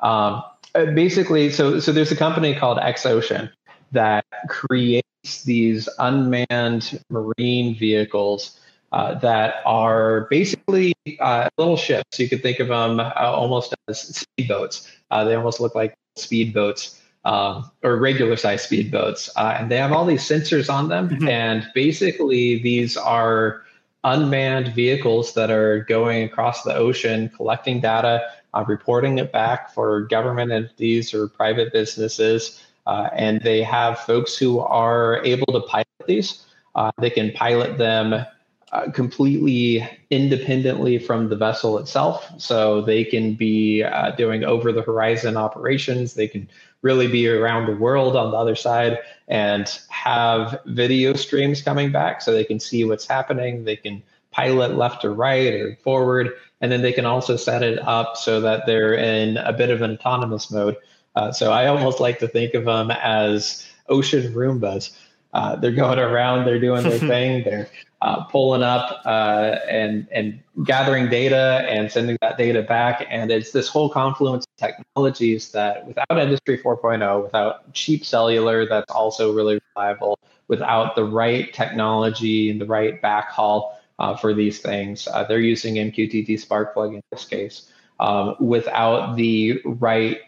[0.01, 0.43] Um,
[0.75, 3.51] uh, basically, so so there's a company called Xocean
[3.93, 5.07] that creates
[5.45, 8.59] these unmanned marine vehicles
[8.93, 12.19] uh, that are basically uh, little ships.
[12.19, 14.89] You could think of them uh, almost as speedboats.
[15.11, 19.93] Uh, they almost look like speedboats um, or regular size speedboats, uh, and they have
[19.93, 21.09] all these sensors on them.
[21.09, 21.29] Mm-hmm.
[21.29, 23.63] And basically, these are
[24.05, 30.03] unmanned vehicles that are going across the ocean, collecting data, uh, reporting it back for
[30.03, 32.61] government entities or private businesses.
[32.87, 36.45] Uh, and they have folks who are able to pilot these.
[36.75, 38.25] Uh, they can pilot them
[38.73, 42.29] uh, completely independently from the vessel itself.
[42.39, 46.15] So they can be uh, doing over the horizon operations.
[46.15, 46.49] They can
[46.81, 52.23] really be around the world on the other side and have video streams coming back
[52.23, 53.65] so they can see what's happening.
[53.65, 56.31] They can pilot left or right or forward.
[56.61, 59.83] And then they can also set it up so that they're in a bit of
[59.83, 60.77] an autonomous mode.
[61.15, 64.97] Uh, so I almost like to think of them as ocean Roombas.
[65.35, 67.69] Uh, they're going around, they're doing their thing, they're
[68.03, 73.07] uh, pulling up uh, and and gathering data and sending that data back.
[73.09, 78.91] And it's this whole confluence of technologies that without Industry 4.0, without cheap cellular that's
[78.91, 85.07] also really reliable, without the right technology and the right backhaul uh, for these things,
[85.07, 87.71] uh, they're using MQTT Sparkplug in this case.
[88.01, 90.19] Um, without the right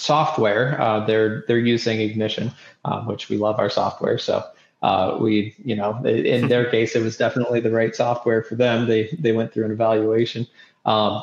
[0.00, 2.52] software, uh, they're they're using Ignition,
[2.84, 4.18] um, which we love our software.
[4.18, 4.44] So
[4.82, 8.86] uh, we, you know, in their case, it was definitely the right software for them.
[8.86, 10.46] They they went through an evaluation.
[10.84, 11.22] Um,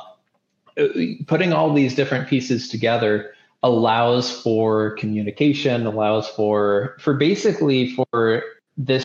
[1.26, 8.44] putting all these different pieces together allows for communication, allows for for basically for
[8.78, 9.04] this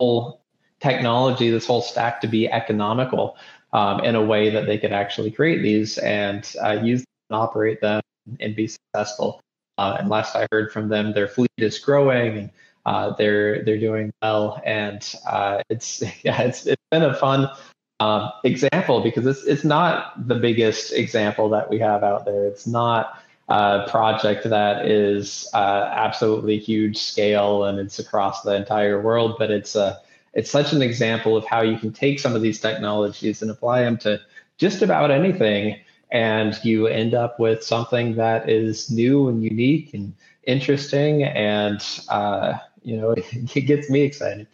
[0.00, 0.40] whole
[0.80, 3.36] technology, this whole stack to be economical
[3.72, 7.80] um, in a way that they could actually create these and uh, use and operate
[7.80, 8.00] them
[8.40, 9.40] and be successful.
[9.78, 12.50] Uh, and last I heard from them, their fleet is growing and
[12.86, 17.50] uh, they're they're doing well, and uh, it's yeah, it's it's been a fun
[17.98, 22.46] um, example because it's it's not the biggest example that we have out there.
[22.46, 29.00] It's not a project that is uh, absolutely huge scale and it's across the entire
[29.00, 30.00] world, but it's a
[30.32, 33.82] it's such an example of how you can take some of these technologies and apply
[33.82, 34.20] them to
[34.58, 35.76] just about anything
[36.10, 40.14] and you end up with something that is new and unique and
[40.44, 42.54] interesting and uh,
[42.86, 44.46] you know, it, gets me excited.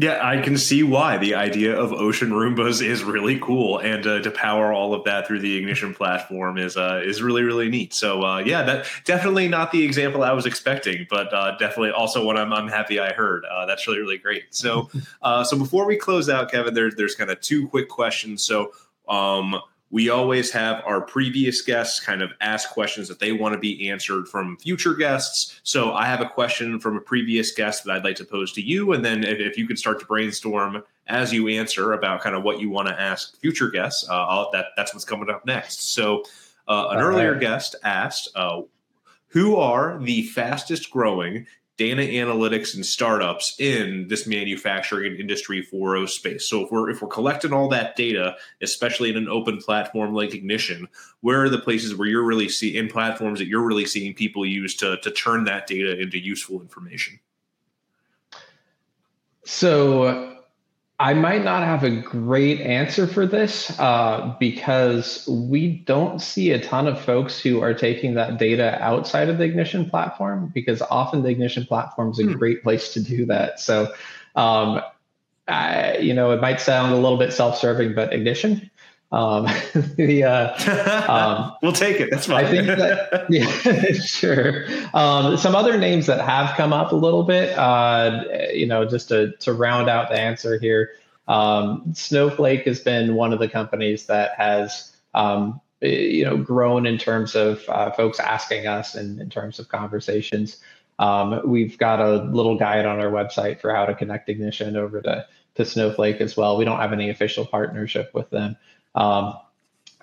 [0.00, 4.20] Yeah, I can see why the idea of ocean Roombas is really cool, and uh,
[4.20, 7.92] to power all of that through the Ignition platform is uh, is really really neat.
[7.92, 12.24] So uh, yeah, that definitely not the example I was expecting, but uh, definitely also
[12.24, 13.44] one I'm, I'm happy I heard.
[13.44, 14.54] Uh, that's really really great.
[14.54, 14.88] So
[15.22, 18.44] uh, so before we close out, Kevin, there's there's kind of two quick questions.
[18.44, 18.70] So
[19.08, 23.58] um, we always have our previous guests kind of ask questions that they want to
[23.58, 25.60] be answered from future guests.
[25.62, 28.62] So I have a question from a previous guest that I'd like to pose to
[28.62, 28.92] you.
[28.92, 32.42] And then if, if you could start to brainstorm as you answer about kind of
[32.42, 35.94] what you want to ask future guests, uh, that, that's what's coming up next.
[35.94, 36.22] So
[36.66, 38.62] uh, an earlier guest asked, uh,
[39.28, 41.46] who are the fastest growing
[41.78, 46.46] data analytics and startups in this manufacturing industry 4.0 space.
[46.46, 50.34] So if we're if we're collecting all that data, especially in an open platform like
[50.34, 50.88] Ignition,
[51.20, 54.44] where are the places where you're really seeing in platforms that you're really seeing people
[54.44, 57.20] use to to turn that data into useful information?
[59.44, 60.37] So
[61.00, 66.60] I might not have a great answer for this uh, because we don't see a
[66.60, 71.22] ton of folks who are taking that data outside of the Ignition platform because often
[71.22, 72.32] the Ignition platform is a hmm.
[72.32, 73.60] great place to do that.
[73.60, 73.92] So,
[74.34, 74.82] um,
[75.46, 78.68] I, you know, it might sound a little bit self-serving, but Ignition,
[79.10, 79.44] um,
[79.96, 82.10] the uh, um, we'll take it.
[82.10, 82.44] That's fine.
[82.44, 84.66] I think that yeah, sure.
[84.92, 89.08] Um, some other names that have come up a little bit, uh, you know, just
[89.08, 90.92] to to round out the answer here.
[91.26, 96.98] Um, Snowflake has been one of the companies that has um, you know grown in
[96.98, 100.58] terms of uh, folks asking us and in terms of conversations.
[100.98, 105.00] Um, we've got a little guide on our website for how to connect Ignition over
[105.00, 106.56] to to Snowflake as well.
[106.56, 108.56] We don't have any official partnership with them.
[108.94, 109.34] Um,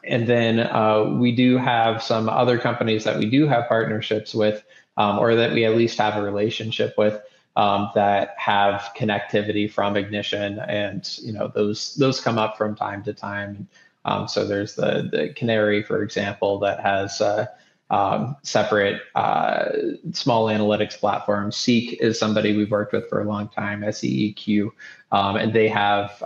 [0.04, 4.64] and then uh, we do have some other companies that we do have partnerships with,
[4.98, 7.22] um, or that we at least have a relationship with.
[7.58, 13.02] Um, that have connectivity from ignition and you know those those come up from time
[13.04, 13.70] to time
[14.04, 17.46] um, so there's the the canary for example that has uh,
[17.90, 19.70] um, separate uh,
[20.12, 21.56] small analytics platforms.
[21.56, 24.72] Seeq is somebody we've worked with for a long time, SEEQ,
[25.12, 26.24] um, and they have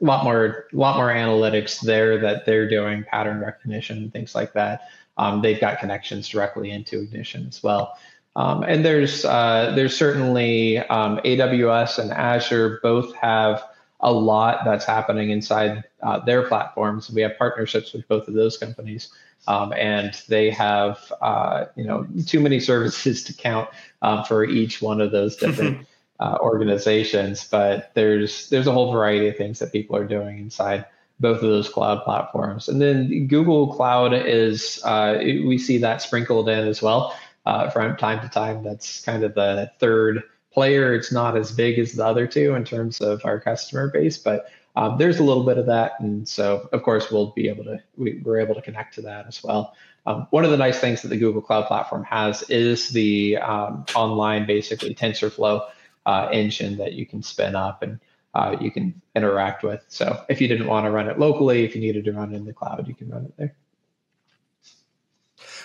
[0.00, 4.88] a lot more lot more analytics there that they're doing pattern recognition things like that.
[5.16, 7.96] Um, they've got connections directly into Ignition as well.
[8.36, 13.62] Um, and there's uh, there's certainly um, AWS and Azure both have
[14.00, 17.10] a lot that's happening inside uh, their platforms.
[17.10, 19.12] We have partnerships with both of those companies
[19.46, 23.68] um, and they have uh, you know too many services to count
[24.02, 25.86] um, for each one of those different
[26.24, 27.46] uh, organizations.
[27.46, 30.86] But there's there's a whole variety of things that people are doing inside
[31.20, 32.68] both of those cloud platforms.
[32.68, 37.16] And then Google Cloud is uh, we see that sprinkled in as well
[37.46, 38.64] uh, from time to time.
[38.64, 40.94] That's kind of the third player.
[40.94, 44.46] It's not as big as the other two in terms of our customer base, but
[44.76, 47.80] um, there's a little bit of that, and so of course we'll be able to
[47.96, 49.76] we, are able to connect to that as well.
[50.06, 53.84] Um, one of the nice things that the Google Cloud Platform has is the um,
[53.94, 55.62] online, basically TensorFlow
[56.06, 57.98] uh, engine that you can spin up and
[58.34, 59.84] uh, you can interact with.
[59.88, 62.36] So if you didn't want to run it locally, if you needed to run it
[62.36, 63.54] in the cloud, you can run it there.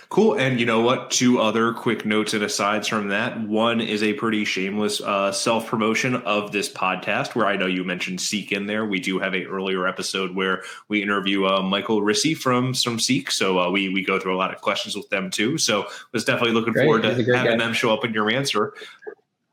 [0.10, 0.40] Cool.
[0.40, 1.12] And you know what?
[1.12, 3.40] Two other quick notes and asides from that.
[3.42, 7.84] One is a pretty shameless uh, self promotion of this podcast, where I know you
[7.84, 8.88] mentioned Seeq in there.
[8.88, 13.30] We do have a earlier episode where we interview uh, Michael Risse from from Seeq,
[13.32, 15.60] so uh, we we go through a lot of questions with them too.
[15.60, 16.86] So was definitely looking Great.
[16.86, 17.58] forward to having guy.
[17.58, 18.74] them show up in your answer.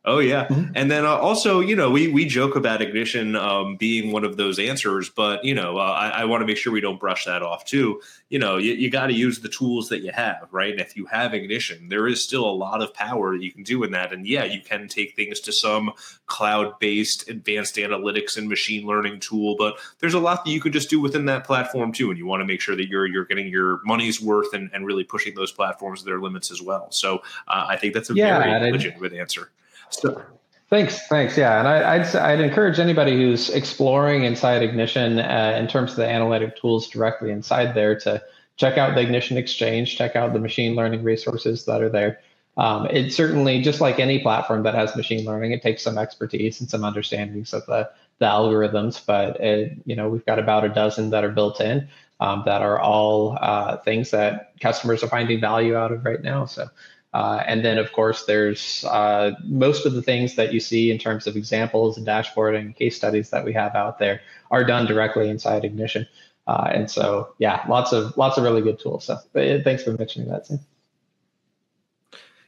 [0.08, 0.70] Oh yeah, mm-hmm.
[0.76, 4.36] and then uh, also you know we we joke about ignition um, being one of
[4.36, 7.24] those answers, but you know uh, I, I want to make sure we don't brush
[7.24, 8.00] that off too.
[8.28, 10.70] You know you, you got to use the tools that you have, right?
[10.70, 13.64] And if you have ignition, there is still a lot of power that you can
[13.64, 14.12] do in that.
[14.12, 15.90] And yeah, you can take things to some
[16.26, 20.72] cloud based advanced analytics and machine learning tool, but there's a lot that you could
[20.72, 22.10] just do within that platform too.
[22.10, 24.86] And you want to make sure that you're you're getting your money's worth and, and
[24.86, 26.92] really pushing those platforms to their limits as well.
[26.92, 29.50] So uh, I think that's a yeah, very legitimate answer.
[29.90, 30.22] So,
[30.70, 31.36] thanks, thanks.
[31.36, 35.96] Yeah, and I, would I'd encourage anybody who's exploring inside Ignition uh, in terms of
[35.96, 38.22] the analytic tools directly inside there to
[38.56, 42.20] check out the Ignition Exchange, check out the machine learning resources that are there.
[42.56, 46.60] Um, it certainly, just like any platform that has machine learning, it takes some expertise
[46.60, 49.04] and some understandings of the, the algorithms.
[49.04, 51.88] But it, you know, we've got about a dozen that are built in
[52.20, 56.46] um, that are all uh, things that customers are finding value out of right now.
[56.46, 56.68] So
[57.14, 60.98] uh, and then, of course, there's uh, most of the things that you see in
[60.98, 65.28] terms of examples and dashboarding case studies that we have out there are done directly
[65.28, 66.06] inside Ignition.
[66.46, 69.04] Uh, and so, yeah, lots of lots of really good tools.
[69.04, 70.60] So, thanks for mentioning that, Sam.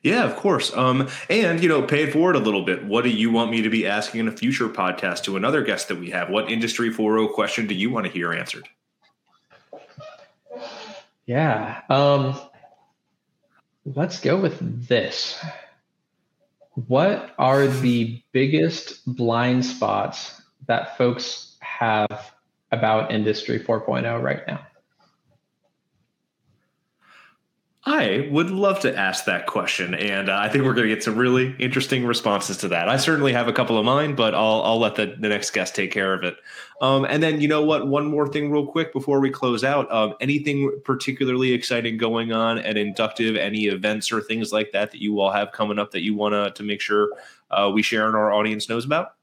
[0.02, 0.74] Yeah, of course.
[0.76, 2.84] Um, and you know, pay it forward a little bit.
[2.84, 5.88] What do you want me to be asking in a future podcast to another guest
[5.88, 6.30] that we have?
[6.30, 8.68] What industry 4.0 question do you want to hear answered?
[11.26, 11.82] Yeah.
[11.90, 12.38] Um,
[13.95, 15.43] Let's go with this.
[16.72, 22.32] What are the biggest blind spots that folks have
[22.70, 24.66] about Industry 4.0 right now?
[27.91, 31.03] I would love to ask that question, and uh, I think we're going to get
[31.03, 32.86] some really interesting responses to that.
[32.86, 35.74] I certainly have a couple of mine, but I'll I'll let the, the next guest
[35.74, 36.36] take care of it.
[36.82, 37.86] Um, and then you know what?
[37.86, 39.91] One more thing, real quick, before we close out.
[39.91, 43.36] Um, anything particularly exciting going on at Inductive?
[43.36, 46.34] Any events or things like that that you all have coming up that you want
[46.34, 47.09] to to make sure
[47.51, 49.14] uh, we share and our audience knows about?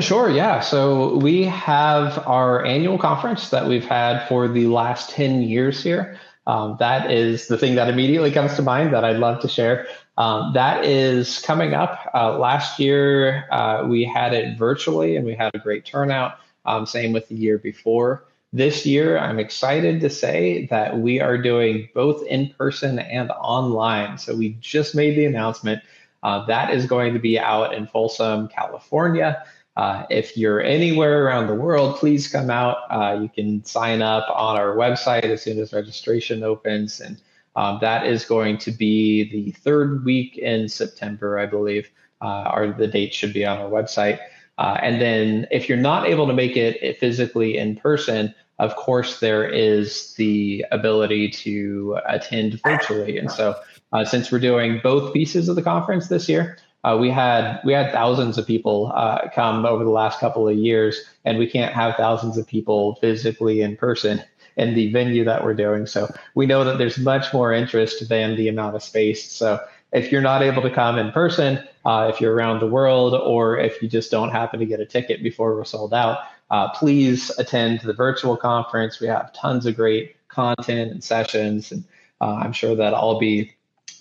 [0.00, 0.60] Sure, yeah.
[0.60, 6.18] So we have our annual conference that we've had for the last 10 years here.
[6.48, 9.86] Um, that is the thing that immediately comes to mind that I'd love to share.
[10.16, 12.10] Um, that is coming up.
[12.14, 16.38] Uh, last year, uh, we had it virtually and we had a great turnout.
[16.64, 18.24] Um, same with the year before.
[18.50, 24.16] This year, I'm excited to say that we are doing both in person and online.
[24.16, 25.82] So we just made the announcement.
[26.22, 29.44] Uh, that is going to be out in Folsom, California.
[29.78, 32.78] Uh, if you're anywhere around the world, please come out.
[32.90, 36.98] Uh, you can sign up on our website as soon as registration opens.
[36.98, 37.16] And
[37.54, 41.88] um, that is going to be the third week in September, I believe,
[42.20, 44.18] uh, or the date should be on our website.
[44.58, 49.20] Uh, and then if you're not able to make it physically in person, of course,
[49.20, 53.16] there is the ability to attend virtually.
[53.16, 53.54] And so,
[53.92, 57.72] uh, since we're doing both pieces of the conference this year, uh, we had we
[57.72, 61.74] had thousands of people uh, come over the last couple of years, and we can't
[61.74, 64.22] have thousands of people physically in person
[64.56, 65.86] in the venue that we're doing.
[65.86, 69.30] So we know that there's much more interest than the amount of space.
[69.30, 69.60] So
[69.92, 73.58] if you're not able to come in person, uh, if you're around the world, or
[73.58, 76.18] if you just don't happen to get a ticket before we're sold out,
[76.50, 79.00] uh, please attend the virtual conference.
[79.00, 81.84] We have tons of great content and sessions, and
[82.20, 83.52] uh, I'm sure that I'll be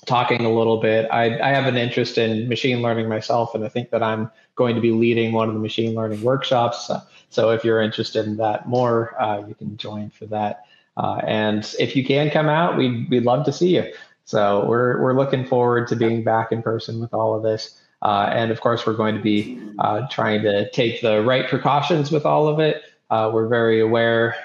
[0.07, 1.07] talking a little bit.
[1.11, 4.73] I, I, have an interest in machine learning myself, and I think that I'm going
[4.73, 6.89] to be leading one of the machine learning workshops.
[7.29, 10.63] so if you're interested in that more, uh, you can join for that.
[10.95, 13.91] Uh, and if you can come out, we'd, we'd love to see you.
[14.25, 17.79] So we're, we're looking forward to being back in person with all of this.
[18.01, 22.11] Uh, and of course, we're going to be uh, trying to take the right precautions
[22.11, 22.81] with all of it.
[23.09, 24.35] Uh, we're very aware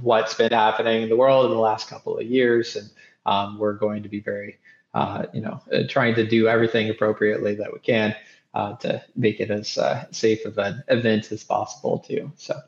[0.00, 2.90] what's been happening in the world in the last couple of years, and
[3.24, 4.58] um, we're going to be very,
[4.94, 8.14] uh, you know, uh, trying to do everything appropriately that we can
[8.54, 9.78] uh, to make it as
[10.10, 12.32] safe of an event as possible too.
[12.36, 12.58] So,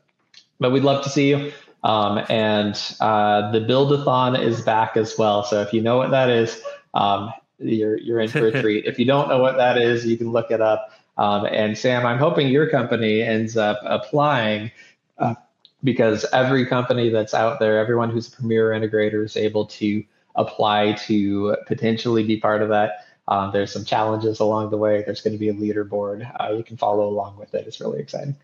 [0.59, 1.51] but we'd love to see you.
[1.83, 5.43] Um, and the Buildathon is back as well.
[5.43, 6.61] So if you know what that is,
[6.93, 8.85] um, you're you're in for a treat.
[8.85, 10.91] If you don't know what that is, you can look it up.
[11.17, 14.71] Um, and Sam, I'm hoping your company ends up applying
[15.17, 15.35] uh,
[15.83, 20.03] because every company that's out there, everyone who's a premier integrator is able to
[20.35, 23.05] apply to potentially be part of that.
[23.27, 25.03] Um, there's some challenges along the way.
[25.05, 26.29] There's going to be a leaderboard.
[26.39, 27.65] Uh, you can follow along with it.
[27.67, 28.35] It's really exciting.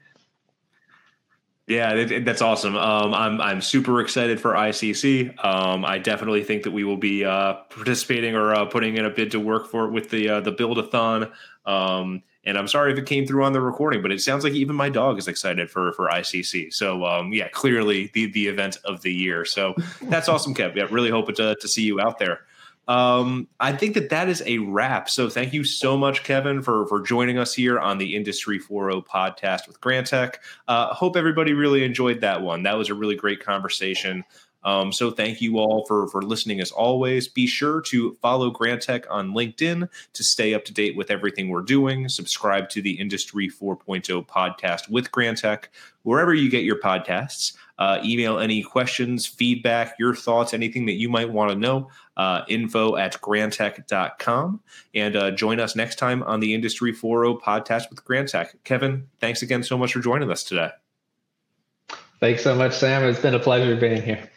[1.67, 2.77] Yeah, it, it, that's awesome.
[2.77, 5.43] Um, I'm I'm super excited for ICC.
[5.43, 9.09] Um, I definitely think that we will be uh, participating or uh, putting in a
[9.09, 11.29] bid to work for it with the uh, the buildathon.
[11.65, 14.53] Um, and I'm sorry if it came through on the recording, but it sounds like
[14.53, 16.73] even my dog is excited for for ICC.
[16.73, 19.43] So um, yeah, clearly the the event of the year.
[19.45, 20.75] So that's awesome, Kev.
[20.75, 22.39] Yeah, really hope to to see you out there.
[22.87, 25.09] Um, I think that that is a wrap.
[25.09, 29.05] So thank you so much, Kevin, for for joining us here on the Industry 4.0
[29.05, 30.35] podcast with Grantek.
[30.69, 32.63] Uh, hope everybody really enjoyed that one.
[32.63, 34.23] That was a really great conversation.
[34.67, 37.29] Um, so thank you all for for listening as always.
[37.29, 41.61] Be sure to follow Grantek on LinkedIn to stay up to date with everything we're
[41.61, 42.09] doing.
[42.09, 45.67] Subscribe to the Industry 4.0 podcast with Grantek
[46.03, 47.55] wherever you get your podcasts.
[47.79, 51.89] Uh, email any questions, feedback, your thoughts, anything that you might want to know.
[52.17, 54.59] Uh, info at grantek.com.
[54.93, 58.55] And uh, join us next time on the Industry 4.0 podcast with Grantek.
[58.65, 60.71] Kevin, thanks again so much for joining us today.
[62.19, 63.03] Thanks so much, Sam.
[63.03, 64.29] It's been a pleasure being here.